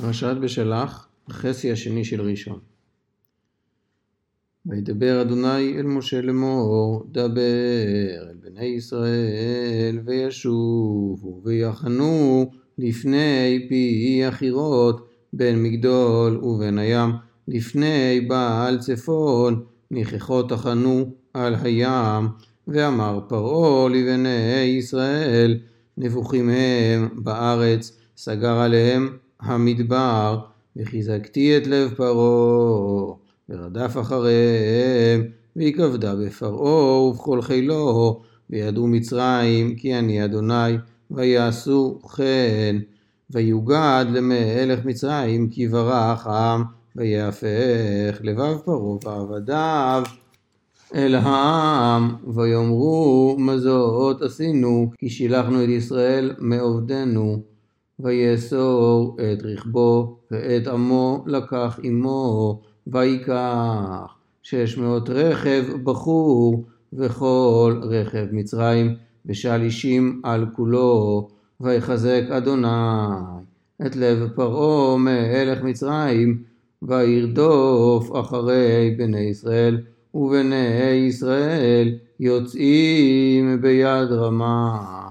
[0.00, 2.58] פרשת בשלח, החסי השני של ראשון.
[4.66, 15.62] וידבר אדוני אל משה לאמור, דבר אל בני ישראל, וישובו ויחנו לפני פי החירות, בין
[15.62, 17.10] מגדול ובין הים,
[17.48, 22.28] לפני בעל צפון, ניחכות תחנו על הים,
[22.68, 25.58] ואמר פרעה לבני ישראל,
[25.96, 30.38] נבוכים הם בארץ, סגר עליהם המדבר,
[30.76, 33.14] וחיזקתי את לב פרעה,
[33.48, 35.24] ורדף אחריהם,
[35.56, 38.20] והיא כבדה בפרעה ובכל חילו,
[38.50, 40.76] וידעו מצרים כי אני אדוני,
[41.10, 42.76] ויעשו כן.
[43.30, 46.64] ויוגד למלך מצרים כי ברח העם,
[46.96, 50.02] ויהפך לבב פרעה ועבדיו
[50.94, 57.42] אל העם, ויאמרו מה זאת עשינו, כי שילחנו את ישראל מעובדנו.
[58.00, 68.94] ויאסור את רכבו, ואת עמו לקח עמו, ויקח שש מאות רכב בחור, וכל רכב מצרים,
[69.26, 71.28] ושלישים על כולו,
[71.60, 72.68] ויחזק אדוני
[73.86, 76.42] את לב פרעה מלך מצרים,
[76.82, 79.80] וירדוף אחרי בני ישראל,
[80.14, 85.08] ובני ישראל יוצאים ביד רמה.